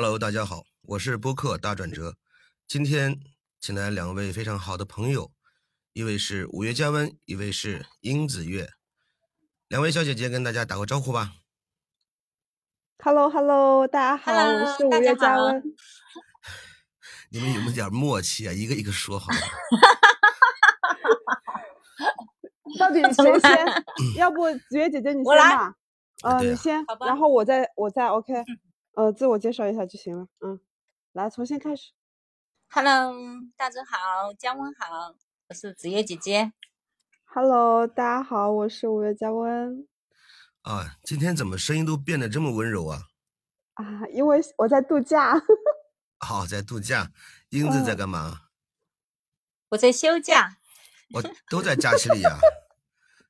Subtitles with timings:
[0.00, 2.14] Hello，大家好，我是播客大转折。
[2.68, 3.18] 今天
[3.58, 5.32] 请来两位非常好的朋友，
[5.92, 8.70] 一位是五月加温，一位是英子月。
[9.66, 11.32] 两位小姐姐跟大家打个招呼吧。
[13.02, 15.60] Hello，Hello，大家好 Hello，我是五月加温。
[17.30, 18.52] 你们有没有点默契啊？
[18.52, 19.38] 一个一个说好吗？
[22.78, 23.66] 到底谁先？
[24.14, 25.74] 要不子月姐姐你我来先吧。
[26.22, 28.32] 呃，对呀你先然后我再我再 OK，
[28.98, 30.26] 呃，自我介绍一下就行了。
[30.40, 30.58] 嗯，
[31.12, 31.92] 来，重新开始。
[32.68, 33.14] Hello，
[33.56, 35.14] 大家好，姜温好，
[35.48, 36.52] 我是子夜姐姐。
[37.26, 39.86] Hello，大家好，我是五月加温。
[40.62, 43.04] 啊，今天怎么声音都变得这么温柔啊？
[43.74, 45.40] 啊，因为我在度假。
[46.18, 47.12] 好、 在度假。
[47.50, 48.48] 英子在嗯干嘛？
[49.68, 50.56] 我在休假，
[51.14, 52.36] 我都在假期里呀、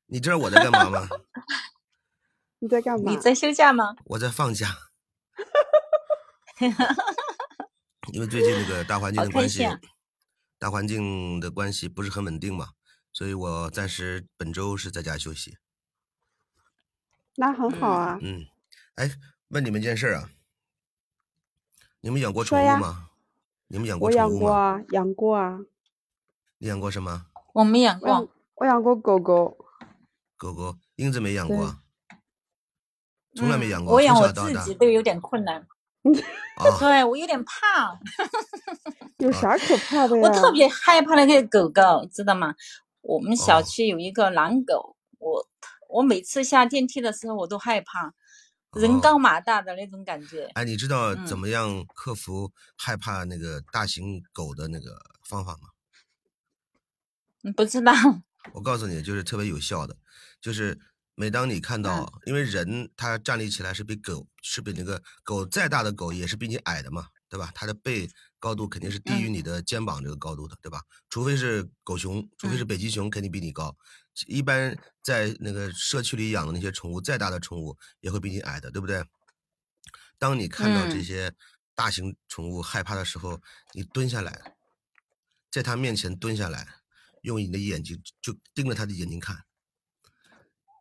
[0.07, 1.07] 你知道我在干嘛吗？
[2.61, 3.19] 你在干嘛你？
[3.19, 3.97] 在休假吗？
[4.07, 4.88] 我在放假。
[8.13, 9.79] 因为最近那个大环境的关系，啊
[10.59, 12.71] 大环境的关系不是很稳定嘛，
[13.13, 15.57] 所以我暂时本周是在家休息。
[17.37, 18.19] 那很好啊。
[18.21, 18.47] 嗯，
[18.97, 19.11] 哎，
[19.49, 20.31] 问你们件事儿啊，
[22.01, 23.11] 你们养过宠物吗？
[23.69, 24.47] 你们养过我养宠物吗？
[24.47, 25.59] 过啊，养过啊，
[26.59, 27.27] 你养过什么？
[27.53, 29.57] 我没养过，我养过狗狗。
[30.37, 31.77] 狗狗，英子没养过，
[33.37, 35.65] 从来没嗯养过，我养我从小到大自己都有点困难，
[36.57, 36.79] 啊。
[36.79, 37.99] 对我有点怕，
[39.19, 40.23] 有啥可怕的呀？
[40.23, 42.55] 我特别害怕那个狗狗，知道吗？
[43.03, 45.47] 我们小哦区有一个狼狗，我
[45.89, 48.13] 我每次下电梯的时候我都害怕，
[48.75, 50.51] 人哦高马大的那种感觉。
[50.55, 55.69] 哎，你知道怎嗯么样克服害怕那个大型狗的那个方法吗？
[57.45, 57.93] 嗯不知道？
[58.53, 59.97] 我告诉你，就是特别有效的，
[60.41, 60.79] 就是
[61.21, 67.51] 每当你看到，因为人他站立起来是比狗是比那个狗再大的狗也是比你矮的嘛，对吧？
[67.57, 68.09] 它的背
[68.39, 70.81] 高度肯定是低于你的肩膀这个高度的，对吧？
[71.11, 73.77] 除非是狗熊，除非是北极熊，肯定比你高。
[74.29, 79.05] 一般在那个社区里养的那些宠物，再大的宠物也会比你矮的，对不对？
[80.19, 81.35] 当你看到这嗯些
[81.75, 83.43] 大型宠物害怕的时候，
[83.75, 84.55] 你蹲下来，
[85.51, 86.65] 在它面前蹲下来，
[87.23, 89.45] 用你的眼睛就盯着它的眼睛看，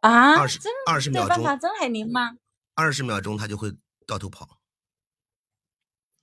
[0.08, 2.38] 啊，二十二十秒钟办法真海灵吗？
[2.76, 3.74] 二十秒钟他就会
[4.06, 4.60] 到处跑。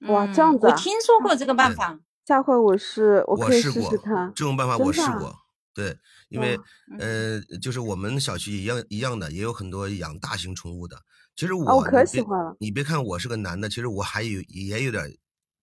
[0.08, 1.98] 哇这样子啊嗯我听说过这个办法。
[2.24, 3.90] 下回我是，我可以试试过。
[4.34, 5.36] 这种办法，我试过。
[5.74, 5.94] 对，
[6.30, 6.58] 因为
[6.98, 10.96] 呃，就是我们小区一样一样的，也有很多养大型宠物的。
[11.36, 15.04] 其实我，啊我可你别喜欢了你别看我是个男的，其实我还有也有点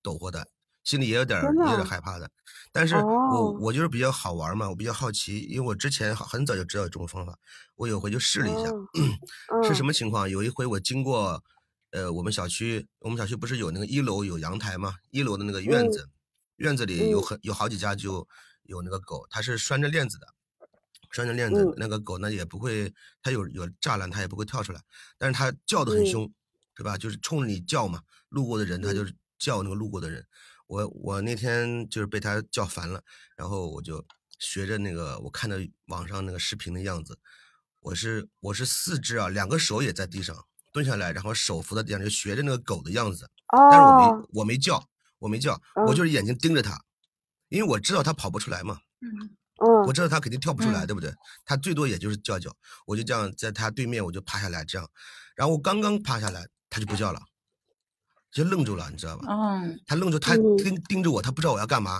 [0.03, 0.47] 抖货的，
[0.83, 2.29] 心里也有点有点啊害怕的。
[2.73, 7.37] 但是我哦我就是比较好玩嘛，我比较好奇，因为我之前很早就知道这种方法，
[7.75, 8.69] 我有回就试了一下。
[8.69, 8.87] 哦
[9.67, 10.29] 是什嗯么情况？
[10.29, 11.43] 有一回我经过，
[11.91, 14.95] 呃，我们小区，我们小区不是有那个一楼有阳台吗？
[15.09, 16.09] 一楼的那个院嗯子，
[16.57, 18.25] 院子里有嗯很有好几家就
[18.63, 20.27] 有那个狗，它是拴着链子的，
[21.11, 24.81] 拴着链子，嗯那个狗呢也不会，它有有栅栏，它也不会跳出来，
[25.17, 26.33] 但是它叫的很嗯凶，
[26.73, 26.97] 对吧？
[26.97, 30.25] 就是冲着你叫嘛，路过的人它嗯就是叫那个路过的人。
[30.71, 33.03] 我我那天就是被它叫烦了，
[33.35, 34.01] 然后我就
[34.39, 37.19] 学着那个我看到网上那个视频的样子，
[37.81, 40.33] 我是我是四肢啊，两个手也在地上
[40.71, 43.29] 蹲下来，然后手扶在地上，就学着那个狗的样子，
[43.69, 44.87] 但是我没哦，我没叫，
[45.19, 45.95] 我没叫，我嗯。
[45.95, 46.81] 就是眼睛盯着它，
[47.49, 48.79] 因为我知道它跑不出来嘛，
[49.85, 50.87] 我嗯知道它肯定跳不出来，嗯。
[50.87, 51.13] 对不对？
[51.43, 52.49] 它最多也就是叫叫，
[52.85, 54.89] 我就这样在它对面我就趴下来这样，
[55.35, 57.21] 然后我刚刚趴下来，它就不叫了，
[58.31, 59.25] 就愣住了，你知道吧？
[59.29, 61.99] 嗯他愣住，他嗯盯盯着我，他不知道我要干嘛，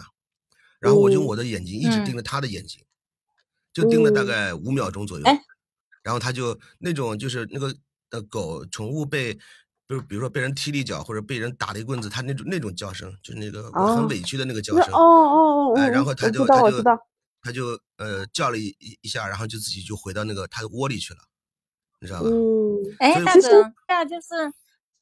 [0.79, 2.81] 然后我就用嗯我的眼睛一直嗯盯着他的眼睛，
[3.73, 5.41] 就盯了大嗯概五秒钟左右哎，
[6.03, 7.75] 然后他就那种就是那个
[8.11, 9.41] 呃狗宠物被，比
[9.95, 16.83] 如比如说被人踢了一脚或者被人打了一棍子，他那种那种叫声，就是那个我很哦委屈的那个叫声那哦，哦哦哎，哦，然后他就他就
[17.43, 21.19] 他就呃叫了一一一下，然后就自己就回到那个他的窝里去了，
[21.99, 22.29] 你知道吧？
[22.29, 24.27] 嗯，哎，大其实总，那就是，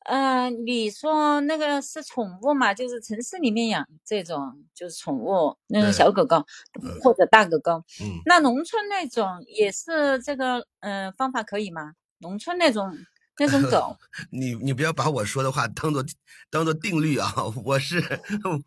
[0.09, 2.74] 呃，你说那个是宠物嘛？
[2.74, 6.38] 就是城市里面养这种，就是宠物那种小狗狗
[6.81, 7.74] 嗯或者大狗狗。
[8.01, 11.94] 嗯，那农村那种也是这个，呃，方法可以吗？
[12.18, 12.92] 农村那种
[13.39, 13.97] 那种狗，
[14.31, 16.03] 你你不要把我说的话当做
[16.50, 17.33] 当做定律啊！
[17.63, 18.03] 我是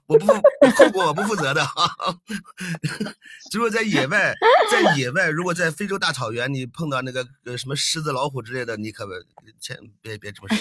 [0.07, 0.33] 我不负
[0.77, 1.71] 后果我不负责的啊！
[3.53, 4.35] 如果在野外，
[4.71, 9.13] 在野外，如果在非洲大草原，你碰到那个呃什么狮子、老虎之类的，你可不
[9.61, 10.49] 千别别这么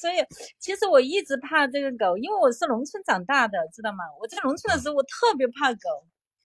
[0.00, 0.14] 所以
[0.58, 3.98] 其实我一直怕这个狗，因为我是农村长大的，知道吗？
[4.20, 5.78] 我在农村的时候，我特别怕狗，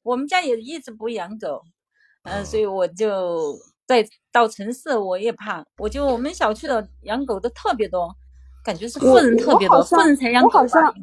[0.04, 1.64] 我们家也一直不养狗，
[2.24, 8.14] 呃，所以我就在到城市我也怕，我就我们小区的养狗的特别多，
[8.64, 10.94] 感觉是富人特别多，富人才养狗吧。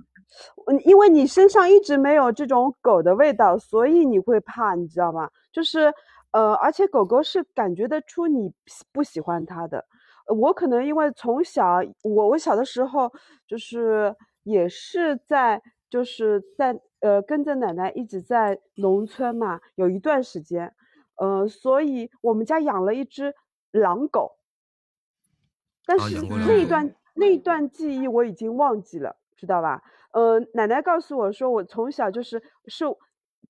[0.67, 5.29] 嗯，因为你身上一直没有这种狗的味道，所以你会怕，你知道吗？
[5.53, 5.93] 就是，
[6.31, 8.53] 呃，而且狗狗是感觉得出你
[8.93, 9.85] 不喜欢它的。
[10.29, 13.13] 我可能因为从小，我我小的时候
[13.49, 15.61] 就是也是在
[15.91, 20.73] 就是在呃跟着奶奶一直在农村嘛，有一段时间，
[21.21, 23.35] 呃，所以我们家养了一只
[23.73, 24.39] 狼狗，
[25.85, 29.83] 但是那一段那一段记忆我已经忘记了，知道吧？
[30.13, 32.87] 呃，奶奶告诉我说，我从小就是是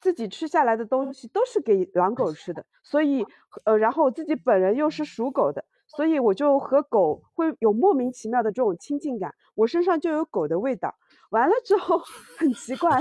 [0.00, 3.25] 自己吃下来的东西都是给狼狗吃的，所以
[3.64, 10.96] 呃，然后我自己本人又是属狗的，所以我就和狗会有莫名其妙的这种亲近感，我身上就有狗的味道。
[11.31, 11.99] 完了之后
[12.38, 12.99] 很奇怪，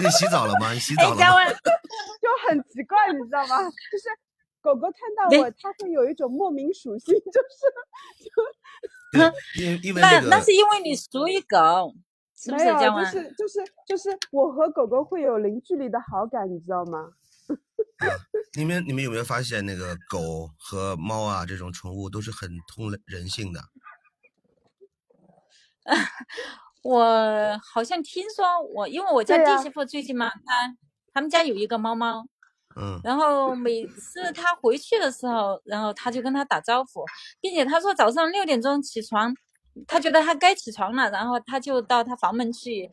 [0.00, 0.72] 你洗澡了吗？
[0.72, 1.50] 你洗澡了吗？
[1.52, 3.58] 就很奇怪，你知道吗？
[3.90, 4.08] 就是
[4.60, 7.58] 狗狗看到我，它会有一种莫名属性，就是
[8.24, 8.30] 就。
[9.58, 11.94] 因因为那那是因为你属于狗，
[12.36, 17.12] 是不是这样就是就是就是我和狗狗会有零距离的好感，你知道吗？
[18.58, 23.60] 你们你们有没有发现那个狗和猫啊这种宠物都是很通人性的？
[26.84, 28.44] 我好像听说
[28.74, 30.76] 我，因为我家弟媳妇最近嘛，他
[31.12, 32.26] 他们家有一个猫猫。
[32.80, 37.04] 嗯，然后每次他回去的时候，然后他就跟他打招呼，
[37.40, 39.34] 并且他说早上六点钟起床，
[39.88, 42.88] 他觉得他该起床了，然后他就到他房门去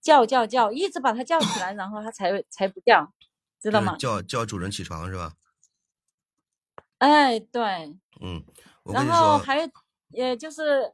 [0.00, 3.06] 叫叫叫，一直把他叫起来，然后他才才不叫，
[3.60, 3.94] 知道吗？
[3.96, 5.34] 叫叫主人起床是吧？
[6.98, 7.62] 哎，对。
[8.20, 8.42] 嗯，
[8.92, 9.70] 然后还
[10.08, 10.92] 也就是，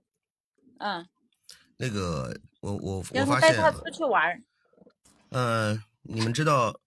[0.79, 1.09] 嗯，
[1.77, 4.43] 那个我我我发现，带他出去玩。
[5.31, 6.81] 嗯，你们知道。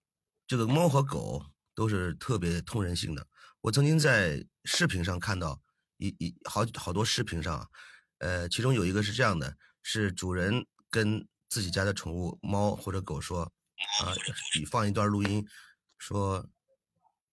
[0.50, 1.46] 这个猫和狗
[1.76, 3.24] 都是特别通人性的。
[3.60, 5.62] 我曾经在视频上看到
[5.98, 7.70] 一一好好多视频上，
[8.18, 14.10] 呃，其中有一个是这样的：是主人跟自己家的宠物猫或者狗说，啊，
[14.68, 15.46] 放一段录音，
[15.98, 16.44] 说，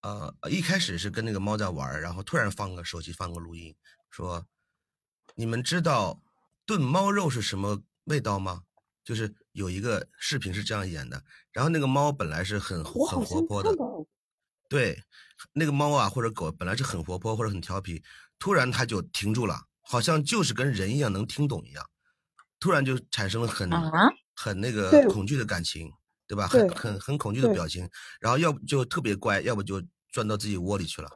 [0.01, 3.75] 呃，一开始是跟那个猫在玩，然后突然放个手机放个录音，
[4.11, 4.45] 说，
[5.33, 6.21] 你们知道
[6.67, 8.61] 炖猫肉是什么味道吗？
[9.03, 11.23] 就是有一个视频是这样演的，
[11.53, 13.73] 然后那个猫本来是很很活泼的，
[14.67, 15.01] 对，
[15.53, 18.03] 那个猫啊或者狗本来是很活泼或者很调皮，
[18.37, 21.89] 突然它就停住了，好像就是跟人一样能听懂一样，
[22.59, 23.69] 突然就产生了很
[24.35, 25.89] 很那个恐惧的感情，
[26.27, 26.45] 对吧？
[26.45, 27.89] 很很很恐惧的表情，
[28.19, 29.81] 然后要不就特别乖，要不就
[30.11, 31.09] 钻到自己窝里去了。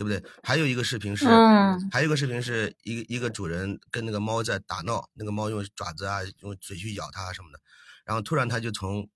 [0.00, 0.24] 对不对？
[0.42, 1.26] 还有一个视频是，
[1.92, 7.60] 还有一个视频是一个一个主人跟那个猫在打闹，那个猫用爪子啊，用嘴去咬它什么的，
[8.06, 9.06] 然后突然他就从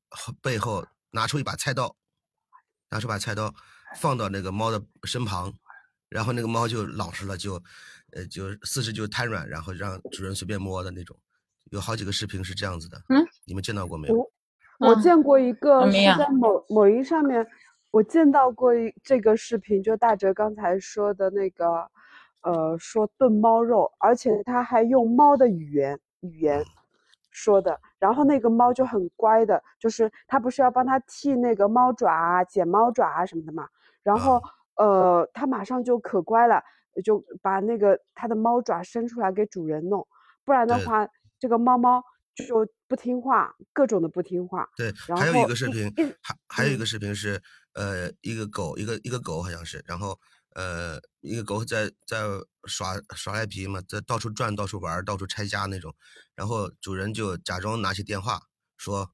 [0.42, 1.96] 背后拿出一把菜刀，
[2.90, 3.54] 拿出把菜刀
[3.96, 5.54] 放到那个猫的身旁，
[6.10, 7.54] 然后那个猫就老实了，就
[8.12, 11.19] 呃就四肢就瘫软，然后让主人随便摸的那种，
[11.70, 13.02] 有好几个视频是这样子的。
[13.08, 14.30] 嗯，你们见到过没有？
[14.80, 17.46] 我见过一个是在某某音上面。
[17.94, 21.88] 我见到过一这个视频，就大哲刚才说的那个，
[22.43, 26.61] 呃，说炖猫肉，而且他还用猫的语言语言
[27.31, 33.69] 说的，然后那个猫就很乖的，就是他不是要帮他剃那个猫爪啊、剪猫爪啊什么的嘛，
[34.02, 34.43] 然后
[34.75, 36.61] 呃，他马上就可乖了，
[37.05, 40.05] 就把那个他的猫爪伸出来给主人弄，
[40.44, 41.08] 不然的话，
[41.38, 42.02] 这个猫猫
[42.35, 44.68] 就不听话，各种的不听话。
[44.76, 47.40] 对，还有一个视频，还还有一个视频是。
[47.75, 50.19] 呃，一个狗，一个一个狗好像是，然后
[50.54, 52.23] 呃，一个狗在在
[52.64, 55.95] 耍耍赖皮嘛，在到处转、到处玩、到处拆家那种，
[56.37, 58.40] 然后主人就假装拿起电话
[58.76, 59.11] 说：“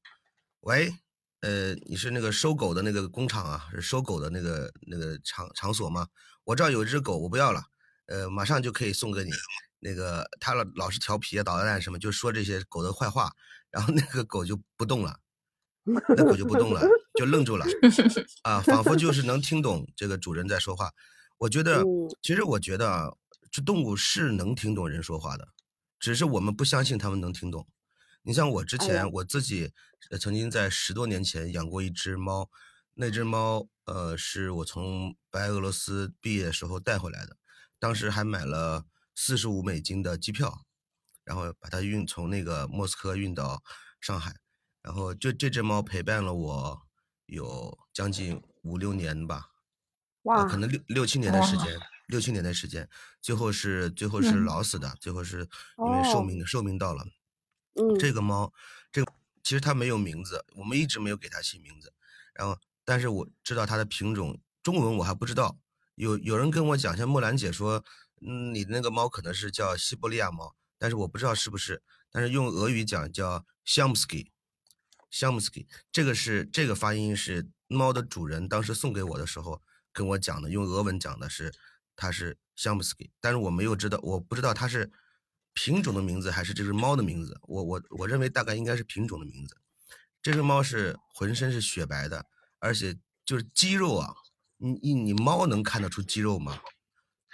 [0.61, 0.95] 喂，
[1.41, 6.07] 呃，你是那个收狗的那个工厂啊，收狗的那个那个场场所吗？
[6.45, 7.63] 我这儿有一只狗，我不要了，
[8.07, 9.31] 呃，马上就可以送给你。
[9.79, 13.33] 那个它老老是调皮、捣蛋什么，就说这些狗的坏话，
[13.71, 15.19] 然后那个狗就不动了。”
[15.83, 16.87] 那狗就不动了，
[17.21, 17.67] 就愣住了，
[18.45, 20.91] 啊，仿佛就是能听懂这个主人在说话。
[21.37, 21.85] 我觉得，
[22.23, 23.11] 其实我觉得啊，
[23.51, 25.49] 这动物是能听懂人说话的，
[25.99, 27.69] 只是我们不相信他们能听懂。
[28.23, 29.71] 你像我之前我自己
[30.19, 32.49] 曾经在十多年前养过一只猫，
[32.95, 37.37] 那只猫呃是我从白俄罗斯毕业时候带回来的，
[37.79, 40.63] 当时还买了四十五美金的机票，
[41.23, 43.63] 然后把它运从那个莫斯科运到
[44.01, 44.37] 上海。
[44.83, 46.83] 然后就这只猫陪伴了我
[47.31, 49.51] 有将近五六年吧，
[50.23, 52.89] 哇，可能六六七年的时间，六七年的时间，
[53.23, 56.23] 最后是最后是老死的，最后是因为寿。
[56.23, 57.07] 命寿命到了。
[57.75, 58.53] 嗯，这个猫，
[58.91, 59.13] 这个
[59.45, 61.93] 其实它没有名字，我们一直没有给它起名字。
[62.35, 65.57] 然后，但是我知道它的品种，中文我还不知道，
[65.95, 67.85] 有有人跟我讲，像木兰姐说，
[68.21, 74.33] 嗯，你的那个猫可能是叫西伯利亚猫，但是我不知道是不是，但是用俄语讲叫 s h a m s k y
[75.11, 79.63] s h a m s k y 这个是这个发音是猫的主人当时送给我的时候
[79.93, 81.53] 跟我讲的，用俄文讲的是
[81.97, 84.91] 它是 s h a m s k y 但是我没有知道，我不知道它是
[85.53, 89.57] 品种的名字还是这只猫的名字，我我我认为大概应该是品种的名字。
[90.23, 92.27] 这只猫是浑身是雪白的，
[92.59, 94.15] 而且就是肌肉啊，
[94.59, 96.61] 你你你猫能看得出肌肉吗？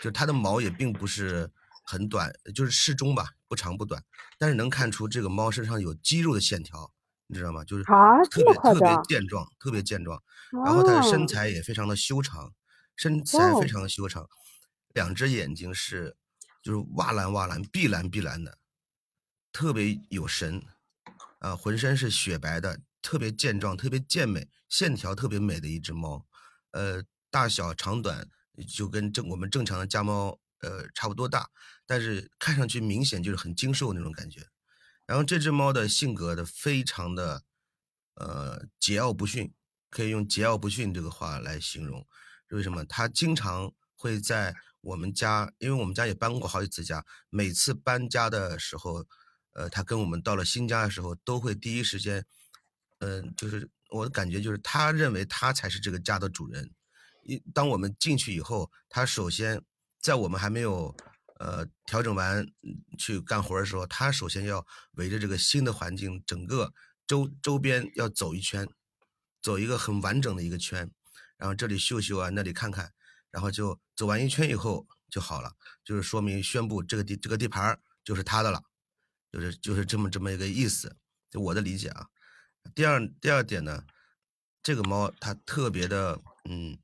[0.03, 1.51] 就它的毛也并不是
[1.85, 4.05] 很短，就是适中吧，不长不短，
[4.39, 6.93] 但是能看出这个猫身上有肌肉的线条，
[7.27, 7.65] 你知道吗？
[7.65, 10.23] 就是啊特别特别健壮，特别健壮，
[10.65, 12.53] 然后它的身材也非常的修长，
[12.97, 14.27] 身材非常的修长，
[14.95, 16.17] 两只眼睛是
[16.63, 18.59] 就是哇蓝哇蓝、碧蓝碧蓝的，
[19.53, 20.63] 特别有神。
[21.39, 26.27] 啊，浑身是雪白的，特别健壮，特别健美，线条特别美的一只猫，
[26.73, 28.27] 呃，大小长短
[28.67, 31.47] 就跟正我们正常的家猫呃差不多大，
[31.87, 34.41] 但是看上去明显就是很精瘦那种感觉。
[35.07, 37.45] 然后这只猫的性格的非常的
[38.15, 39.53] 呃桀骜不驯，
[39.89, 42.07] 可以用桀骜不驯这个话来形容。
[42.51, 42.85] 为什么？
[42.85, 49.07] 它经常会在我们家，因为我们家也搬过好几次家，每次搬家的时候。
[49.59, 52.27] 呃，他跟我们到了新家的时候，都会第一时间，
[52.99, 56.71] 嗯，就是我的感觉就是他认为他才是这个家的主人。
[57.23, 59.63] 一当我们进去以后，他首先
[59.99, 60.95] 在我们还没有
[61.39, 62.47] 呃调整完
[62.99, 66.73] 去干活的时候，他首先要围着这个新的环境，整个
[67.07, 68.69] 周周边要走一圈，
[69.41, 70.91] 走一个很完整的一个圈，
[71.37, 72.93] 然后这里嗅嗅啊，那里看看，
[73.31, 75.53] 然后就走完一圈以后就好了，
[75.85, 78.63] 就是说明宣布这个地这个地盘就是他的了。
[79.33, 80.97] 就是就是这么这么一个意思，
[81.31, 82.07] 就我的理解啊。
[82.75, 83.85] 第二第二点呢，
[84.63, 86.79] 这个猫它特别的嗯，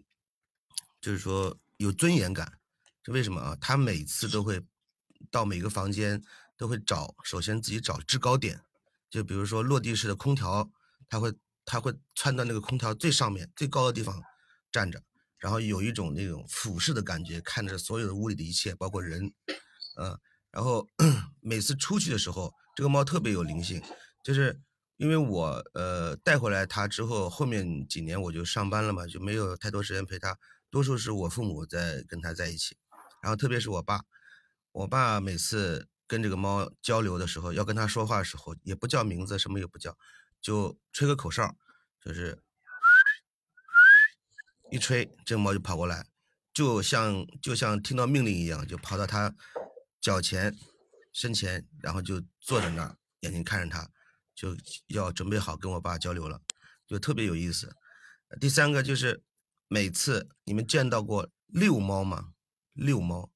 [1.01, 2.59] 就是说有尊严感。
[3.05, 3.57] 是为什么啊？
[3.61, 4.63] 它每次都会
[5.31, 6.23] 到每个房间
[6.57, 8.61] 都会找，首先自己找制高点，
[9.11, 10.71] 就比如说落地式的空调，
[11.09, 11.33] 它会
[11.65, 14.23] 它会窜到那个空调最上面最高的地方
[14.71, 15.03] 站着，
[15.39, 19.33] 然后有一种那种俯视的感觉，看着所有的屋里的一切，包括人，
[19.97, 20.19] 嗯。
[20.53, 20.87] 然后
[21.41, 23.83] 每次出去的时候，这个猫特别有灵性，
[24.23, 24.61] 就是
[24.99, 30.39] 因为我呃带回来它之后，后面几年我就上班了嘛，就没有太多时间陪它，
[30.71, 32.77] 多数是我父母在跟它在一起。
[33.23, 34.02] 然后特别是我爸，
[34.73, 39.97] 我爸每次跟这个猫交流的时候，要跟它说话的时候，也不叫名字，什么也不叫，
[40.43, 41.57] 就吹个口哨，
[42.05, 42.43] 就是
[44.71, 46.05] 一吹，这个猫就跑过来，
[46.52, 49.35] 就像就像听到命令一样，就跑到它。
[50.02, 50.52] 脚前、
[51.12, 53.88] 身前，然后就坐在那儿，眼睛看着他，
[54.35, 54.57] 就
[54.88, 56.43] 要准备好跟我爸交流了，
[56.88, 57.73] 就特别有意思。
[58.41, 59.23] 第三个就是
[59.69, 62.32] 每次你们见到过遛猫吗？
[62.73, 63.31] 遛猫、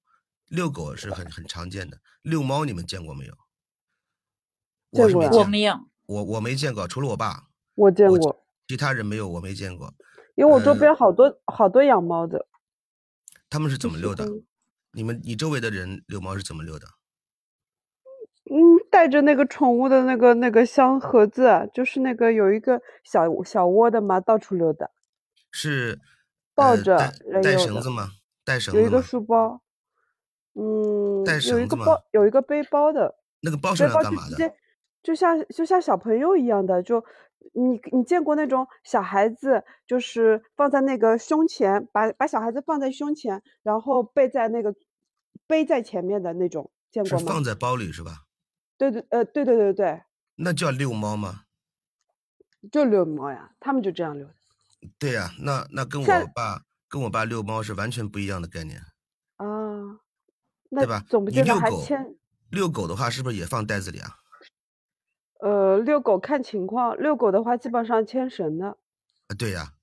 [0.49, 3.35] 遛狗是很很常见的，遛猫你们见过没有？
[4.91, 9.93] 我是没我没有，我我没见过，除了我爸，我见过，其他人没有，我没见过。
[10.37, 12.47] 因为我周边好多好多养猫的，
[13.51, 14.27] 他们是怎么遛的？
[14.93, 16.87] 你们，你周围的人遛猫是怎么遛的？
[18.49, 24.91] 嗯，带着那个宠物的那个那个箱盒子，就是那个有一个小小窝的嘛，到处溜达。
[25.51, 26.01] 是
[26.55, 26.97] 抱着
[27.43, 28.13] 带绳子吗？
[28.47, 28.81] 带绳子。
[28.81, 29.61] 有一个书包。
[30.55, 31.23] 嗯。
[31.25, 31.59] 带绳子？
[31.59, 33.17] 有一个包，有一个背包的。
[33.41, 34.55] 那个包是要干嘛的？
[35.03, 37.05] 就像就像小朋友一样的，就
[37.53, 44.75] 你你见过那种小孩子，就是放在那个胸前，把把小孩子放在胸前，然后背在那个。
[45.47, 47.19] 背在前面的那种，见过吗？
[47.19, 48.25] 是放在包里是吧？
[48.77, 50.03] 对对呃对对对对。
[50.37, 51.43] 那叫遛猫吗？
[52.73, 54.27] 就遛猫呀，他们就这样遛。
[54.99, 58.81] 对呀，那那跟我爸跟我爸遛猫是完全不一样的概念。
[59.37, 60.01] 啊，
[60.71, 61.05] 对吧？
[61.09, 62.17] 总不觉得还牵。
[62.51, 64.17] 遛狗的话是不是也放袋子里啊？
[65.41, 68.69] 呃，遛狗看情况，遛狗的话基本上牵绳的。
[68.69, 69.75] 啊，对呀。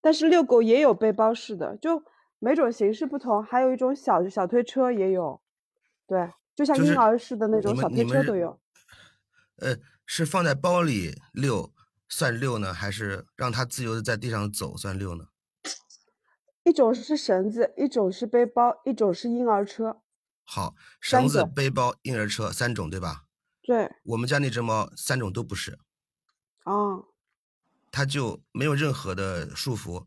[0.00, 2.02] 但是遛狗也有背包式的，就。
[2.44, 5.40] 每种形式不同，还有一种小小推车也有，
[6.08, 8.60] 对，就像婴儿式的那种小推车都有。
[9.58, 9.76] 呃，
[10.06, 11.72] 是放在包里遛
[12.08, 15.26] 算遛呢，还是让它自由的在地上走算遛呢？
[16.64, 20.02] 一种是绳子，一种是背包，一种是婴儿车。
[20.44, 23.24] 好，绳子、背包、婴儿车三种，对吧？
[23.62, 23.90] 对。
[24.04, 25.78] 我们家那只猫三种都不是。
[26.64, 27.08] 哦。
[27.90, 30.06] 它就没有任何的束缚，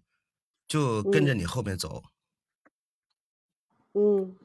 [0.67, 2.03] 就跟着你后面走。
[3.93, 4.35] 嗯，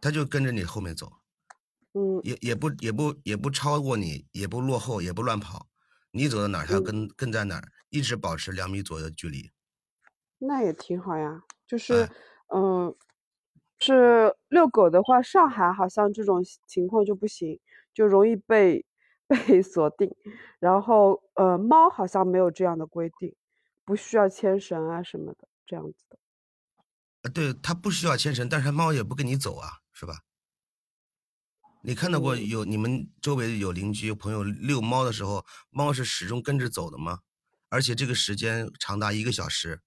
[0.00, 1.12] 它就跟着你后面走，
[1.94, 5.68] 嗯，也也不也不也不超过你，也不落后，也不乱跑，
[6.12, 9.50] 你走到哪儿，他跟跟在哪儿，一直保持两米左右的距离。
[10.38, 12.08] 那也挺好呀，就是
[12.54, 12.94] 嗯，
[13.78, 17.58] 是遛狗的话，上海好像这种情况就不行，
[17.94, 18.84] 就容易被
[19.28, 20.14] 被锁定。
[20.58, 23.34] 然后呃，猫好像没有这样的规定，
[23.84, 26.18] 不需要牵绳啊什么的，这样子的。
[27.22, 30.18] 呃，对，它不需要牵绳，但是它猫也不跟你走啊，是吧？
[31.82, 37.20] 你看到过嗯有你们周围有邻居有朋友遛猫的时候，猫是始终跟着走的吗？
[37.68, 39.82] 而且这个时间长达一个小时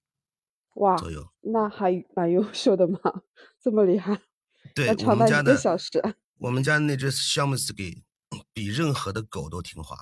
[0.76, 1.28] 哇，左右。
[1.42, 3.00] 那还蛮优秀的嘛，
[3.62, 4.22] 这么厉害，
[4.74, 6.02] 对我们家长达一个的小时。
[6.38, 8.04] 我们家那只 s h a m s k y
[8.54, 9.98] 比任何的狗都听话，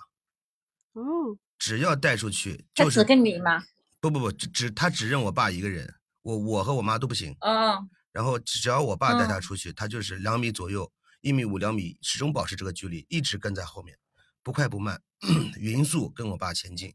[0.94, 3.64] 哦，只要带出去它只就是跟你吗？
[4.00, 7.36] 不不不，只只它只认我爸一个人，我我和我妈都不行。
[7.42, 13.98] 哦，然后只要我爸带它嗯出去，他就是两米左右，一米五两米，始终保持这个距离，一直跟在后面，
[14.44, 15.02] 不快不慢，
[15.58, 16.94] 匀速跟我爸前进。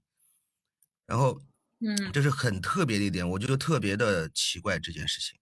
[1.06, 1.40] 然后
[1.84, 5.38] 嗯这是很特别的一点，我觉得特别的奇怪这件事情。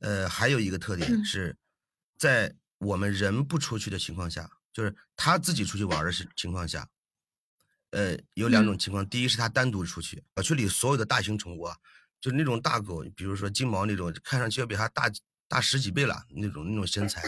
[0.00, 1.56] 呃，还有一个特点嗯是，
[2.18, 6.88] 在我们人不出去的情况下，就是他自己出去玩儿的是情况下，
[7.90, 9.08] 呃，有两种嗯情况。
[9.08, 11.76] 第一是他单独出去，小区里所有的大型宠物啊，
[12.20, 15.10] 就是那种大狗，比如说金毛那种，看上去要比它大
[15.46, 17.22] 大十几倍了那种那种身材，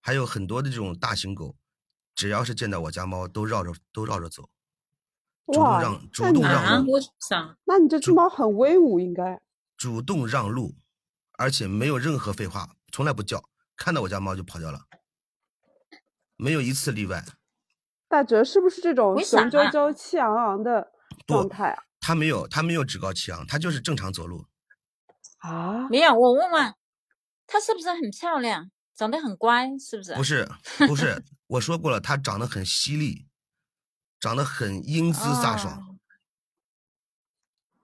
[0.00, 1.56] 还有很多的这种大型狗，
[2.14, 4.50] 只要是见到我家猫，都绕着都绕着走，
[5.46, 6.98] 主动让主动让路？
[7.64, 9.40] 那你这只猫很威武，应该。
[9.76, 10.74] 主动让路，
[11.38, 13.42] 而且没有任何废话，从来不叫，
[13.76, 14.80] 看到我家猫就跑掉了，
[16.36, 17.24] 没有一次例外。
[18.08, 20.92] 大哲是不是这种为雄啥赳赳、气昂昂的
[21.26, 21.82] 不状态啊？
[22.00, 24.46] 他没有，他没有趾高气昂，他就是正常走路。
[25.38, 26.74] 啊，没有，我问问，
[27.46, 30.14] 他是不是很漂亮，长得很乖，是不是？
[30.14, 30.48] 不是，
[30.86, 33.25] 不是， 我说过了，他长得很犀利，
[34.26, 35.78] 长得很英姿飒爽。
[35.84, 35.92] 哦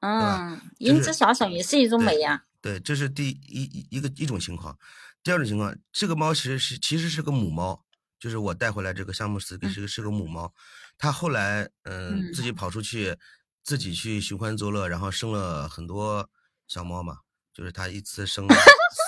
[0.01, 2.45] 嗯，英姿飒爽也是一种美呀。
[2.61, 4.77] 对，这是第一一一个一种情况。
[5.23, 7.85] 第二种情况，这个猫其实是其实是个母猫，
[8.19, 10.53] 就是我带回来这个项目是个是个母猫，
[10.99, 13.17] 它后来嗯、嗯自己跑出去，
[13.63, 16.29] 自己去寻欢作乐，然后生了很多
[16.67, 17.19] 小猫嘛，
[17.55, 18.57] 就是它一次生了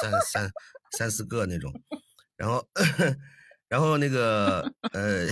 [0.00, 0.52] 三三
[0.96, 1.74] 三四个那种，
[2.36, 2.64] 然后
[3.66, 5.26] 然后那个呃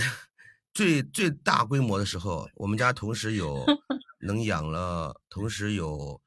[0.73, 3.65] 最最大规模的时候，我们家同时有
[4.21, 6.19] 能养了，同时有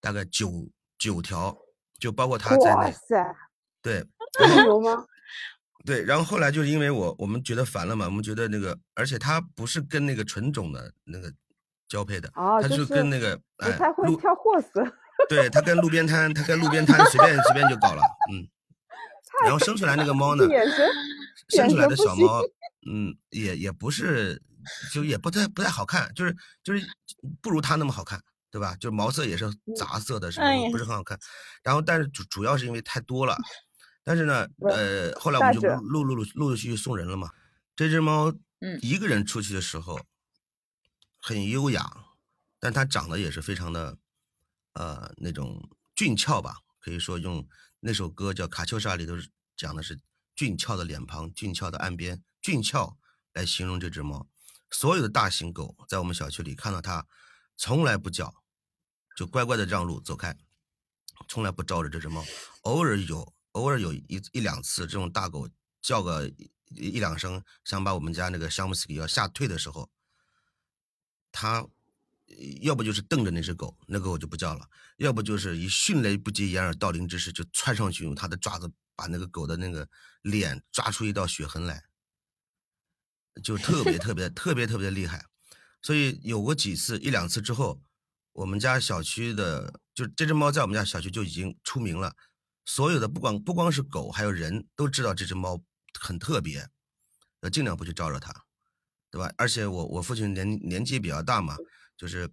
[0.00, 1.56] 大概九九条，
[1.98, 2.76] 就包括它在内。
[2.76, 3.36] 哇塞，
[3.82, 4.04] 对？
[5.86, 11.32] 对，然后后来就是因为我我们觉得烦了嘛，我们觉得那个，而且它不是跟那个纯种的那个
[11.88, 13.70] 交配的，啊，它就是跟那个不哎
[15.28, 18.42] 对，它跟路边摊，它跟路边摊随便随便就搞了，嗯，
[19.46, 20.88] 然后生出来那个猫呢，眼神眼
[21.48, 22.42] 生出来的小猫，
[22.90, 24.42] 嗯，也也不是，
[24.92, 26.86] 就也不太不太好看，就是就是
[27.40, 28.74] 不如它那么好看，对吧？
[28.76, 31.18] 就毛色也是杂色的，什么哎呀不是很好看。
[31.62, 33.36] 然后，但是主主要是因为太多了，
[34.02, 37.30] 但是呢， 呃，后来我们就陆陆陆陆陆续续送人了嘛。
[37.74, 40.00] 这只猫，嗯一个人出去的时候
[41.18, 41.84] 很优雅，
[42.58, 43.98] 但它长得也是非常的，
[44.72, 47.46] 呃，那种俊俏吧，可以说用
[47.80, 49.12] 那首歌叫《卡秋莎》里头
[49.56, 49.98] 讲的是
[50.36, 52.96] 俊俏的脸庞、俊俏的岸边、俊俏
[53.32, 54.28] 来形容这只猫。
[54.70, 57.06] 所有的大型狗在我们小区里看到它，
[57.56, 58.32] 从来不叫，
[59.16, 60.36] 就乖乖的让路走开，
[61.26, 62.24] 从来不招惹这只猫。
[62.62, 65.48] 偶尔有，偶尔有一一两次这种大狗
[65.80, 69.88] 叫个一一两声，想把我们家那个香姆斯基要吓退的时候，
[71.32, 71.66] 它
[72.60, 74.68] 要不就是瞪着那只狗，那个狗就不叫了；
[74.98, 79.88] 要不就是以迅雷不及掩耳盗铃之势就窜上去，用它的爪子把那个狗的那个
[80.22, 81.84] 脸抓出一道血痕来，
[83.42, 85.24] 就特别特别特别特别厉害。
[85.82, 87.80] 所以有过几次一两次之后，
[88.32, 92.16] 我们家小区的就这只猫在我们家小区就已经出名了，
[92.64, 95.62] 所有的不光不光是狗，还有人都知道这只猫
[96.00, 96.68] 很特别，
[97.42, 98.34] 要尽量不去招惹它，
[99.10, 99.32] 对吧？
[99.36, 101.56] 而且我我父亲年年纪比较大嘛，
[101.96, 102.28] 就是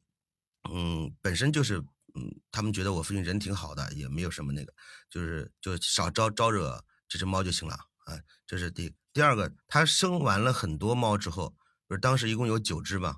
[0.71, 1.83] 嗯本身就是
[2.15, 4.73] 嗯他们觉得我父亲人挺好的，也没有什么那个，
[5.09, 8.19] 就是就少招招惹这只猫就行了啊。
[8.45, 11.55] 这是第第二个，它生完了很多猫之后，
[11.87, 13.17] 不是当时一共有九只嘛，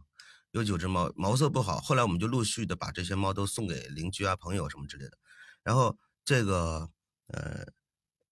[0.52, 1.80] 有九只猫，毛色不好。
[1.80, 5.18] 后来我们就陆续的把这些猫都送给邻居啊、朋友什么之类的。
[5.64, 6.90] 然后这个
[7.28, 7.66] 呃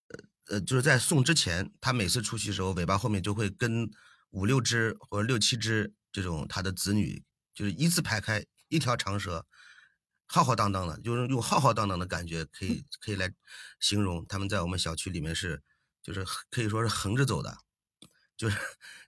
[0.08, 3.89] 呃呃，就是在送之前，它每次出去的时候，尾巴后面就会跟
[4.30, 7.23] 五六只或者六七只这种它的子女，
[7.54, 9.45] 就是一字排开，一条长蛇，
[10.27, 13.31] 浩浩荡荡的，就是用浩浩荡荡的感觉可以可以来
[13.79, 15.62] 形容他们在我们小区里面是，
[16.01, 17.57] 就是可以说是横着走的。
[18.36, 18.57] 就是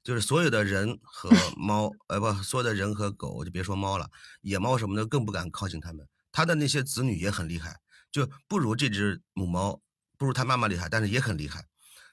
[0.03, 4.09] 就是所有的人和 猫，呃不，所有的人和狗，就别说猫了，
[4.41, 6.07] 野猫什么的更不敢靠近它们。
[6.31, 7.79] 它的那些子女也很厉害，
[8.11, 9.81] 就不如这只母猫，
[10.15, 11.65] 不如它妈妈厉害，但是也很厉害。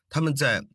[0.08, 0.66] 他们在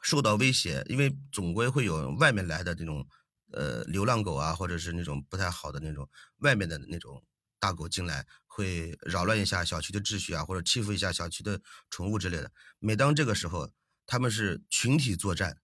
[0.00, 3.06] 受到威胁，因为总归会有外面来的这种
[3.52, 6.08] 呃流浪狗啊，或者是那种不太好的那种
[6.38, 7.22] 外面的那种
[7.58, 12.50] 大狗进来，会扰乱一下小区的秩序啊，或者欺负一下小区的宠物之类的。
[12.78, 13.70] 每当这个时候，
[14.06, 15.58] 他们是群体作战，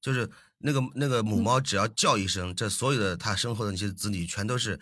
[0.00, 4.80] 就是那个那个母猫只要叫一声，这所有的它身后的那些子女全都是。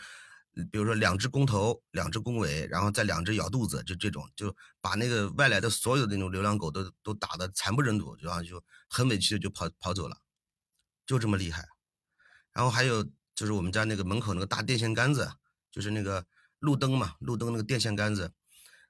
[0.72, 10.18] 比如说两只公头，两只公尾，然后再两只咬肚子，就这种，就把那个外来的所有的那种流浪狗都都打得惨不忍睹，然后就很委屈的就跑跑走了，
[11.06, 11.64] 就这么厉害。
[12.52, 15.30] 然后还有就是我们家那个门口那个大电线杆子，
[15.70, 16.26] 就是那个
[16.58, 18.32] 路灯嘛，路灯那个电线杆子，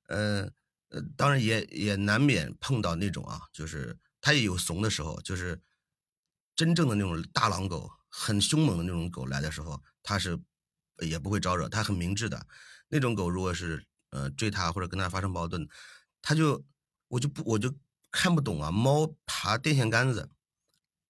[0.09, 0.51] 呃
[0.89, 5.61] 呃，当然也也难免碰到那种啊，就是它也有怂的时候，就是
[6.55, 10.39] 真正的那种大狼狗，很凶猛的那种狗来的时候，它是。
[11.03, 12.47] 也不会招惹，它很明智的。
[12.89, 15.67] 那种狗如果是呃追它或者跟它发生矛盾，
[16.21, 16.63] 它就
[17.09, 17.75] 我就不我就
[18.11, 18.71] 看不懂啊。
[18.71, 20.29] 猫爬电线杆子，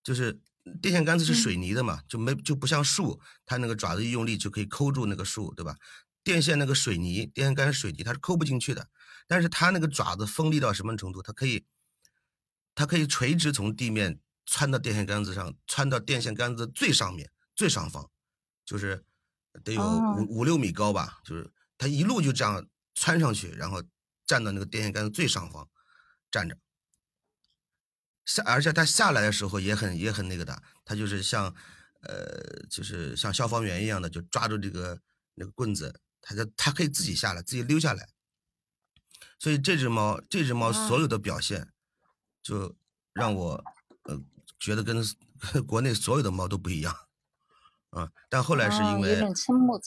[0.05, 0.41] 就是
[0.81, 5.77] 电线杆子是水泥的嘛，就没就不像树，它那个爪子一用力就可以抠住那个树，对吧？
[6.23, 8.89] 电线那个水泥，电线杆水泥，它是抠不进去的。
[9.27, 11.23] 但是它那个爪子锋利到什么程度？
[11.23, 11.65] 它可以，
[12.75, 18.09] 它可以垂直从地面穿到电线杆子上，穿到电线杆子最上面最上方，
[18.65, 19.05] 就是。
[19.65, 23.83] 得有五五六米高吧，就是它一路就这样穿上去，然后
[24.25, 25.69] 站到那个电线杆子最上方
[26.31, 26.57] 站着。
[28.25, 31.55] 下，而且它下来的时候也很也很那个的，它就是像
[32.03, 35.01] 呃，就是像消防员一样的，就抓住这个
[35.35, 38.09] 那个棍子，它就它可以自己下来，自己溜下来。
[39.39, 41.73] 所以这只猫，这只猫所有的表现，
[42.43, 42.77] 就
[43.13, 43.65] 让我
[44.05, 44.21] 呃
[44.59, 45.05] 觉得跟
[45.67, 46.97] 国内所有的猫都不一样。
[47.91, 48.09] 啊！
[48.29, 49.21] 但后来是因为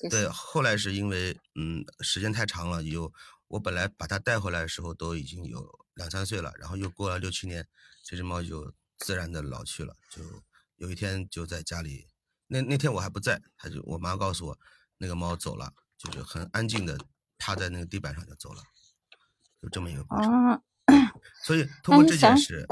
[0.09, 3.13] 对，后来是因为嗯，时间太长了，有
[3.47, 7.67] 我本来把它带回来的时候都已经有两三岁了，然后又过了六七年，
[8.03, 9.95] 这只猫就自然的老去了。
[10.09, 10.21] 就
[10.75, 12.07] 有一天就在家里，
[12.47, 14.59] 那那天我还不在，他就我妈告诉我，
[14.97, 16.97] 那个猫走了，就是很安静的
[17.37, 18.61] 趴在那个地板上就走了，
[19.61, 20.61] 就这么一个过程。
[21.43, 22.65] 所以通过这件事，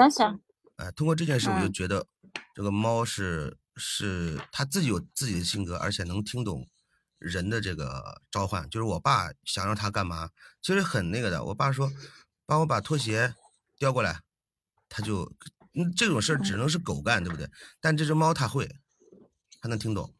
[0.77, 2.07] 哎，通过这件事我就觉得
[2.53, 3.57] 这个猫是。
[3.77, 6.69] 是它自己有自己的性格，而且能听懂
[7.17, 8.69] 人的这个召唤。
[8.69, 10.29] 就是我爸想让他干嘛，
[10.61, 11.41] 其实很那个的。
[11.45, 11.89] 我爸说
[12.51, 13.33] ：“帮我把拖鞋
[13.79, 14.19] 叼过来。”
[14.93, 15.23] 他就，
[15.73, 17.49] 嗯，这种事儿只能是狗干，对不对？
[17.79, 18.67] 但这只猫它会，
[19.61, 20.13] 它能听懂，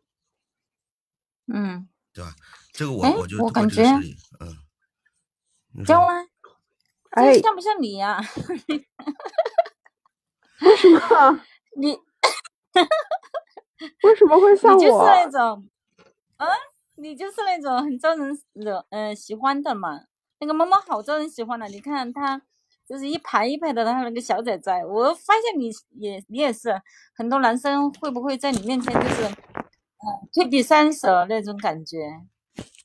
[1.51, 2.33] 嗯，对吧？
[2.71, 3.83] 这个我我就我感觉，
[4.39, 6.25] 嗯，教吗，
[7.09, 8.21] 哎，像不像你呀？
[10.61, 11.43] 为什么？
[11.75, 11.99] 你。
[14.03, 14.79] 为什么会像我？
[14.79, 15.69] 你就是那种，
[16.37, 16.47] 啊，
[16.95, 20.05] 你就是那种很招人惹，嗯，喜欢的嘛。
[20.41, 22.41] 那个猫猫好招人喜欢的，你看它
[22.89, 24.83] 就是一排一排的，它那个小崽崽。
[24.83, 25.71] 我发现你
[26.03, 26.81] 也你也是，
[27.15, 31.99] 很多男生会不会在你面前就是，嗯，退避三舍那种感觉？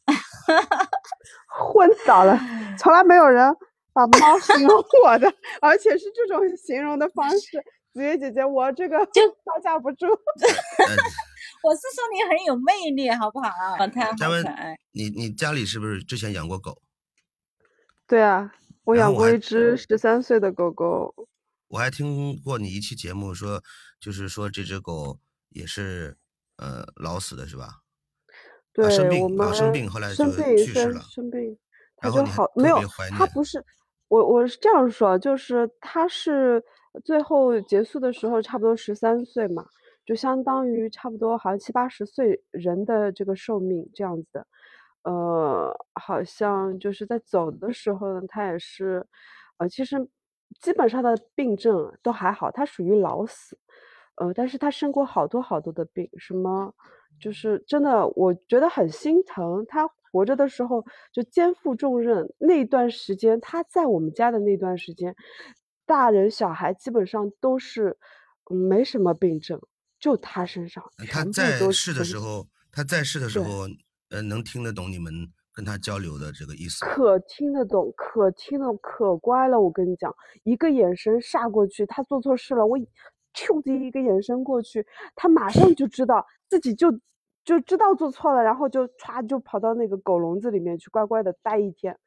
[1.49, 2.39] 混倒了，
[2.79, 3.57] 从来没有人
[3.95, 7.65] 把猫形容我的，而且是这种形容的方式。
[7.95, 10.07] 子月姐姐，我这个就招架不住。
[11.65, 13.49] 我是说你很有魅力，好不好？
[13.89, 14.77] 太好可爱。
[14.93, 16.77] 你你家里是不是之前养过狗？
[18.07, 18.53] 对啊，
[18.85, 21.15] 我养过一只十三岁的狗狗。
[21.69, 23.63] 我还听过你一期节目说，
[24.01, 25.19] 就是说这只狗
[25.51, 26.17] 也是
[26.57, 27.83] 呃老死的，是吧？
[28.73, 31.01] 对，我病，老生病，后来就去世了。
[31.03, 31.59] 生病，
[31.97, 32.81] 它就好没有？
[33.19, 33.65] 它不是，
[34.09, 36.63] 我我是这样说，就是它是。
[37.05, 39.67] 最后结束的时候，差不多十三岁嘛，
[40.07, 44.47] 就相当于差不多好像七八十岁人的这个寿命这样子的。
[45.07, 49.07] 呃，好像就是在走的时候呢，他也是，
[49.59, 49.97] 呃，其实
[50.61, 53.57] 基本上的病症都还好，他属于老死。
[54.17, 56.75] 呃，但是他生过好多好多的病，什么
[57.21, 59.65] 就是真的，我觉得很心疼。
[59.69, 65.15] 他活着的时候就肩负重任，那段时间他在我们家的那段时间。
[65.85, 67.97] 大人小孩基本上都是
[68.51, 69.61] 没什么病症，
[70.01, 70.83] 就他身上。
[71.09, 73.69] 他在世的时候，他在世的时候，
[74.11, 75.13] 呃，能听得懂你们
[75.53, 76.85] 跟他交流的这个意思。
[76.85, 79.61] 可听得懂，可听得可乖了。
[79.61, 80.15] 我跟你讲，
[80.45, 82.79] 一个眼神煞过去，他做错事了，我
[83.35, 86.91] 咻的一个眼神过去，他马上就知道自己就
[87.45, 91.99] 就知道做错了，然后就歘就跑到那个狗笼子里面去，乖乖的待一天。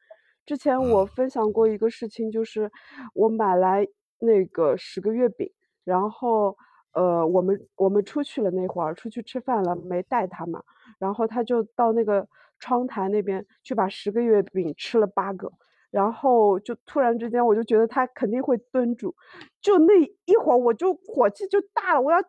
[0.45, 2.71] 之前我分享过一个事情，就是
[3.13, 3.87] 我买来
[4.19, 5.51] 那个十个月饼，
[5.83, 6.57] 然后
[6.93, 10.63] 呃，我们我们出去了那会儿，出去吃饭了，没带它嘛，
[10.99, 12.27] 然后它就到那个
[12.59, 15.51] 窗台那边去把十个月饼吃了八个，
[15.91, 19.15] 然后就突然之间我就觉得它肯定会蹲住，
[19.61, 19.93] 就那
[20.25, 22.21] 一会儿我就火气就大了，我要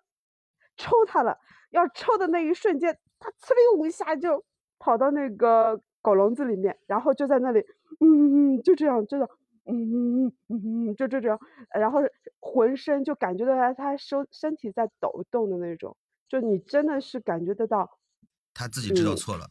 [0.76, 1.36] 抽它了，
[1.70, 4.44] 要抽的那一瞬间，它呲溜一下就
[4.78, 7.60] 跑到那个狗笼子里面，然后就在那里，
[8.00, 9.28] 嗯嗯，就这样，就这样。
[9.66, 11.38] 嗯嗯嗯嗯嗯，就就这样，
[11.74, 12.00] 然后
[12.40, 15.96] 浑身就感觉到他他身身体在抖动的那种，
[16.28, 17.98] 就你真的是感觉得到，
[18.54, 19.46] 他自己知道错了，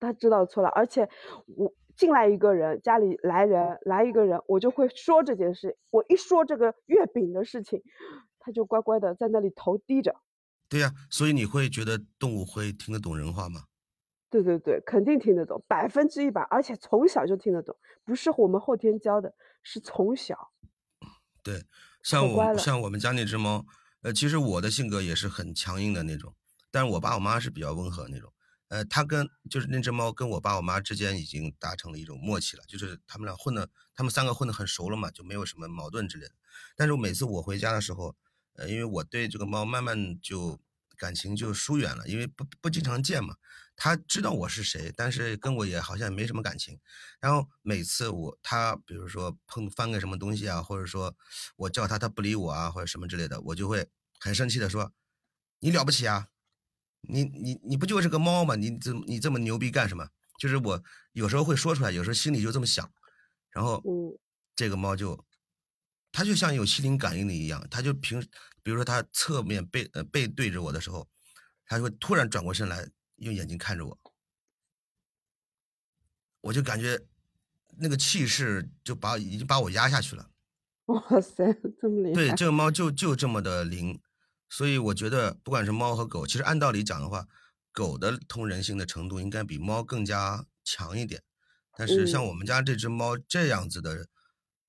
[0.00, 1.08] 他知道错了，而且
[1.56, 7.82] 我进来一个人，家里来人来一个人，我就会说这件事，我一说这个月饼的事情，
[8.40, 10.16] 他就乖乖的在那里头低着。
[10.68, 13.64] 对呀，所以你会觉得动物会听得懂人话吗？
[14.34, 20.50] 对对对，肯定听得懂，百分之一百，而且从小就听得懂，不是我们后天教的，是从小。
[21.40, 21.64] 对，
[22.02, 23.64] 像我像我们家那只猫，
[24.02, 26.34] 呃，其实我的性格也是很强硬的那种，
[26.72, 28.32] 但是我爸我妈是比较温和那种，
[28.70, 36.32] 呃，它跟就是那只猫跟我爸我妈之间已经达成了一种默契了，就是他们俩混的，他们三个混的很熟了嘛，就没有什么矛盾之类的。
[36.74, 38.16] 但是每次我回家的时候，
[38.54, 40.58] 呃，因为我对这个猫慢慢就
[40.96, 43.36] 感情就疏远了，因为不不经常见嘛。
[43.76, 46.78] 他知道我是谁，但是跟我也好像没什么感情。
[47.20, 51.14] 然后每次我他比如说碰翻个什么东西啊，或者说
[51.56, 53.88] 我叫他他不理我啊，或者什么之类的，我就会
[54.20, 54.92] 很生气的说
[55.58, 56.28] ：“你了不起啊？
[57.00, 58.54] 你你你不就是个猫吗？
[58.54, 60.08] 你怎你这么牛逼干什么？”
[60.38, 60.82] 就是我
[61.12, 62.88] 有时候会说出来，有时候心里就这么想。
[63.50, 63.82] 然后
[64.54, 65.26] 这个猫就
[66.12, 68.20] 它就像有心灵感应的一样，它就平
[68.62, 71.08] 比如说它侧面背呃背对着我的时候，
[71.66, 72.88] 它会突然转过身来。
[73.16, 73.98] 用眼睛看着我，
[76.40, 77.00] 我就感觉
[77.78, 80.30] 那个气势就把已经把我压下去了。
[80.86, 81.44] 哇塞，
[81.80, 82.14] 这么厉害！
[82.14, 83.98] 对，这个猫就就这么的灵，
[84.50, 87.26] 所以我觉得不管是猫和狗，其实按道理讲的话，
[87.72, 91.22] 狗的通人性的程度应该比猫更加强一点。
[91.76, 94.06] 但是像我们家这只猫这样子的，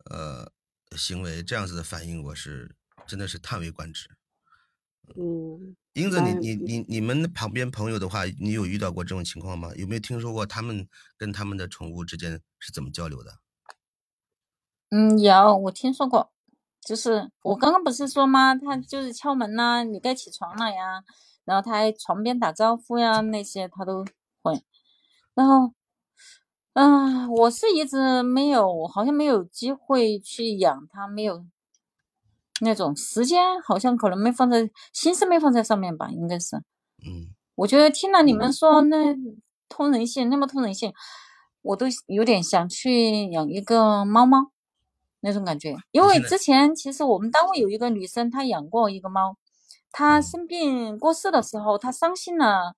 [0.06, 0.52] 呃，
[0.96, 4.10] 行为这样子的反应，我是真的是叹为观止。
[5.14, 5.76] 嗯。
[5.94, 9.72] 英子，你你你你们旁边朋友的话，你有遇到过这种情况吗？
[9.78, 10.86] 有没有听说过他们
[11.18, 13.32] 跟他们的宠物之间是怎么交流的？
[14.92, 16.32] 嗯，有，我听说过，
[16.82, 18.54] 就是我刚刚不是说吗？
[18.56, 21.04] 他就是敲门呐，你该起床了呀，
[21.46, 24.06] 然后他还床边打招呼呀，那些他都
[24.44, 24.62] 会。
[25.34, 25.74] 然后，
[26.74, 31.46] 嗯，我是一直没有，好像没有机会去养它，没有。
[32.62, 36.56] 那种时间好像可能没放在心思没放在上面吧，应该是。
[37.06, 39.14] 嗯，我觉得听了你们说那
[39.68, 40.94] 通人性那么通人性，
[41.62, 44.52] 我都有点想去养一个猫猫
[45.20, 45.76] 那种感觉。
[45.92, 49.36] 因为之前其实我们单位有一个女生，她养过一个猫，
[49.92, 52.76] 她生病过世的时候，她伤心了，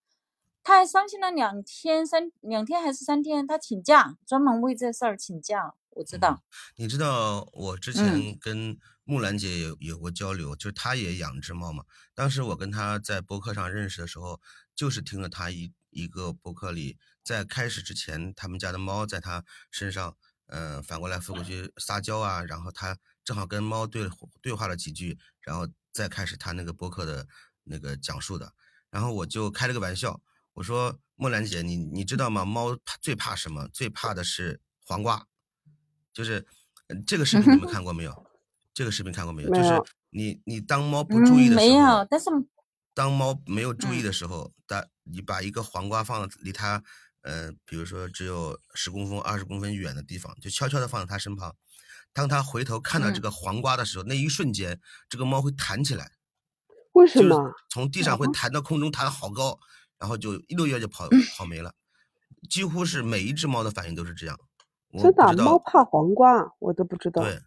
[0.63, 5.75] 她还伤心了两天三两天还是三天，她请假专门为这事儿请假。
[5.91, 6.41] 我知道，
[6.77, 8.75] 你知道我之前跟。
[9.07, 11.85] 木兰姐有有过交流，就是她也养只猫嘛。
[12.13, 14.41] 当时我跟她在博客上认识的时候，
[14.75, 20.17] 就是听了她一一个博客里，在开始之前，他们家的猫在她身上，
[20.47, 24.09] 呃，反过来飞过去撒娇啊，然后她正好跟猫对
[24.41, 27.25] 对话了几句，然后再开始她那个博客的
[27.63, 28.53] 那个讲述的。
[28.89, 32.43] 然后我就开了个玩笑，我说木兰姐，你你知道吗？
[32.43, 33.69] 猫最怕什么？
[33.69, 35.25] 最怕的是黄瓜，
[36.11, 36.45] 就是
[37.05, 38.26] 这个视频你们看过没有？
[38.77, 39.49] 这个视频看过没有？
[39.49, 39.69] 就是
[40.11, 42.07] 你你当猫不注意的时候，没有。
[42.07, 42.29] 但是
[42.93, 46.83] 当猫没有注意的时候，当你把一个黄瓜放离它，
[47.23, 51.55] 呃，比如说只有十公分、二十公分远的地方，就悄悄的放在它身旁。
[52.13, 56.11] 当它回头看到这个黄瓜的时候，那一瞬间，这个猫会弹起来。
[56.91, 57.51] 为什么？
[57.71, 59.57] 从地上会弹到空中，弹好高，
[59.97, 61.73] 然后就一溜烟就跑跑没了。
[62.47, 64.39] 几乎是每一只猫的反应都是这样。
[65.01, 67.23] 真的，猫怕黄瓜，我都不知道。
[67.23, 67.41] 对。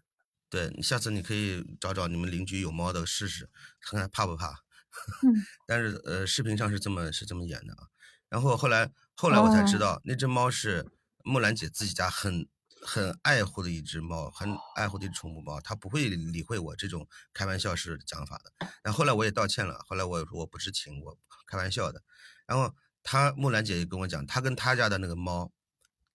[0.51, 4.63] 对你下次你可以找找你们邻居有猫的试试，看看怕不怕。
[5.65, 7.87] 但是呃，视频上是这么是这么演的啊。
[8.27, 10.85] 然后后来后来我才知道，那只猫是
[11.23, 12.45] 木兰姐自己家很
[12.81, 18.51] 很爱护的一只猫，很爱护的一只宠物猫，它不会理会我这种开玩笑式讲法的。
[18.83, 22.03] 然后后来我也道歉了，后来我说我不知情，我开玩笑的。
[22.45, 25.53] 然后她木兰姐也跟我讲，她跟她家的那个猫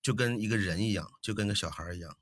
[0.02, 2.14] 就跟一个人一样，就跟个小孩一样。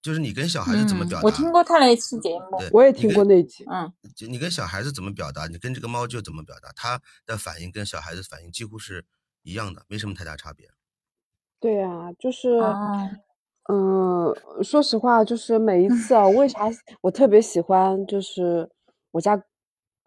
[0.00, 1.24] 就是你跟小孩子怎么表达？
[1.24, 3.64] 我听过他那一次节目，我也听过那期。
[3.70, 9.04] 嗯，就你跟小孩子怎么表达，你跟这个猫就怎么表达，它的反应跟小孩子反应几乎是
[9.42, 10.68] 一样的，没什么太大差别。
[11.60, 12.58] 对啊，就是，
[13.68, 18.70] 嗯，说实话，就是每一次啊，为啥我特别喜欢，就是
[19.10, 19.42] 我家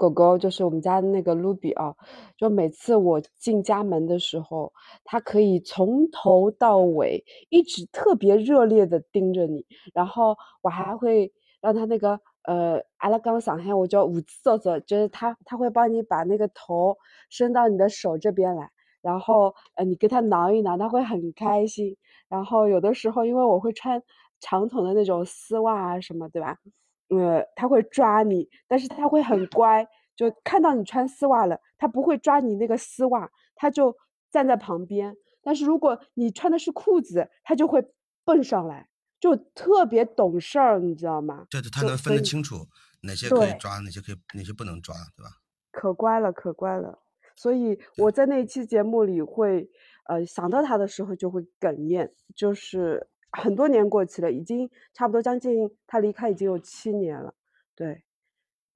[0.01, 1.95] 狗狗就是我们家的那个卢比啊，
[2.35, 16.97] 就每次我进家门的时候，它可以从头到尾一直特别热烈的盯着你，然后我还会让它那个呃，阿拉刚上海我叫五子走走，就是它它会帮你把那个头
[17.29, 18.71] 伸到你的手这边来，
[19.03, 21.95] 然后呃你给它挠一挠，它会很开心。
[22.27, 24.01] 然后有的时候因为我会穿
[24.39, 26.57] 长筒的那种丝袜啊什么，对吧？
[27.11, 33.95] 呃，他会抓你，但是他会很乖，就看到你穿丝袜了，他不会抓你那个丝袜，他就
[34.31, 35.15] 站在旁边。
[35.43, 37.83] 但是如果你穿的是裤子，他就会
[38.23, 38.87] 蹦上来，
[39.19, 41.45] 就特别懂事儿，你知道吗？
[41.49, 42.67] 对对，他能分得清楚
[43.01, 45.29] 哪些可以抓，哪些可以，哪些不能抓，对吧？
[45.71, 46.99] 可乖了，可乖了。
[47.35, 49.67] 所以我在那期节目里会，
[50.07, 57.33] 呃，想到他的时候就会哽咽，就是很多年过去了，已经差不多将近他离开已经有七年了，
[57.75, 58.03] 对，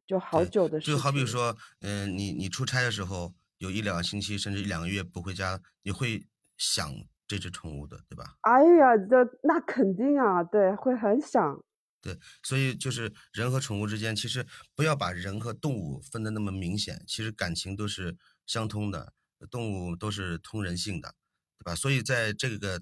[0.08, 1.28] 就好，久的事就好比情。
[1.28, 6.26] 说，嗯、你你出差的时候有一两个星期，甚至一两个月不回家，你会
[6.58, 6.94] 想
[7.28, 8.36] 这只宠物的，对吧？
[8.42, 11.64] 哎呀，这那肯定啊，对，会很想。
[12.02, 18.16] 对，所以就是人和宠物之间，其实不要把人和动物分得那么明显，其实感情都是
[18.46, 19.12] 相通的，
[19.50, 21.16] 动物都是通人性的，
[21.58, 21.76] 对吧？
[21.76, 22.80] 所以在这个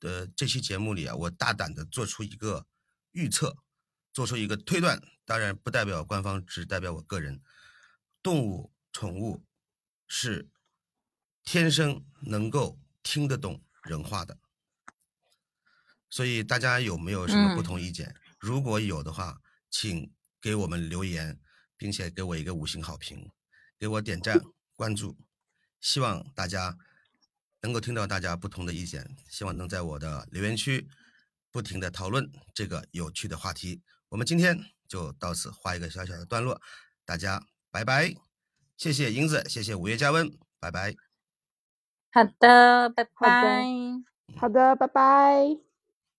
[0.00, 2.66] 呃这期节目里啊，我大胆的做出一个
[3.12, 3.56] 预测，
[4.12, 7.42] 做出一个推断，当然不代表官方，只代表我个人。
[8.22, 9.44] 动物、宠物
[10.06, 10.50] 是
[11.44, 14.38] 天生能够听得懂人话的。
[16.10, 18.14] 所以大家有没有什么不嗯同意见？
[18.38, 21.40] 如果有的话，请给我们留言，
[21.76, 23.30] 并且给我一个五星好评，
[23.78, 24.40] 给我点赞
[24.74, 25.18] 关注。
[25.80, 26.76] 希望大家
[27.62, 30.88] 能够听到大家不同的意见，希望能在我的留言区
[31.50, 33.82] 不停的讨论这个有趣的话题。
[34.08, 36.60] 我们今天就到此画一个小小的段落，
[37.04, 38.14] 大家拜拜，
[38.76, 40.94] 谢谢英子，谢谢五月加温，拜拜。
[42.10, 43.66] 好的，拜拜。
[44.36, 45.67] 好的，拜拜。